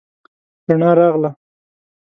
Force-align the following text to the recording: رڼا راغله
رڼا 0.67 0.91
راغله 0.99 1.29